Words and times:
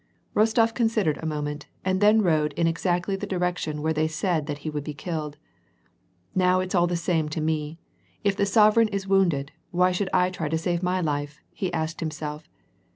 Bostof 0.35 0.73
considered 0.73 1.19
a 1.21 1.27
moment 1.27 1.67
and 1.85 2.01
then 2.01 2.23
rode 2.23 2.53
in 2.53 2.65
exactly 2.65 3.15
the 3.15 3.27
direction 3.27 3.83
where 3.83 3.93
they 3.93 4.07
said 4.07 4.47
that 4.47 4.57
he 4.65 4.69
would 4.71 4.83
be 4.83 4.95
killed." 4.95 5.37
Now 6.35 6.59
it's 6.59 6.73
all 6.73 6.87
the 6.87 6.95
same 6.95 7.29
to 7.29 7.39
me 7.39 7.73
j 7.73 7.77
if 8.23 8.35
the 8.35 8.47
sovereign 8.47 8.87
is 8.87 9.05
wounded, 9.07 9.51
why 9.69 9.91
should 9.91 10.09
I 10.11 10.31
try 10.31 10.49
to 10.49 10.57
save 10.57 10.81
my 10.81 11.01
life?" 11.01 11.39
he 11.51 11.71
asked 11.71 11.99
himself. 11.99 12.49